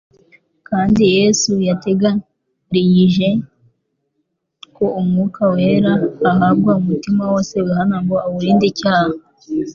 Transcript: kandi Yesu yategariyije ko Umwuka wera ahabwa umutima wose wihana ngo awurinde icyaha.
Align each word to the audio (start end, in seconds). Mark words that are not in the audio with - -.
kandi 0.67 1.01
Yesu 1.17 1.51
yategariyije 1.69 3.29
ko 4.75 4.85
Umwuka 4.99 5.41
wera 5.53 5.93
ahabwa 6.31 6.71
umutima 6.81 7.21
wose 7.31 7.53
wihana 7.65 7.97
ngo 8.03 8.15
awurinde 8.25 8.65
icyaha. 8.71 9.15